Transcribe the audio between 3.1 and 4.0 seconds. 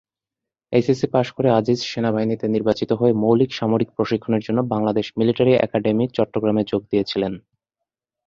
মৌলিক সামরিক